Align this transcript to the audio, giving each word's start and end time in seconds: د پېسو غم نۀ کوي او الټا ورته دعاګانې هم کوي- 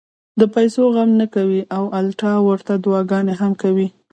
د 0.39 0.41
پېسو 0.53 0.81
غم 0.95 1.09
نۀ 1.19 1.27
کوي 1.35 1.61
او 1.75 1.83
الټا 1.99 2.33
ورته 2.47 2.73
دعاګانې 2.83 3.33
هم 3.41 3.51
کوي- 3.61 3.87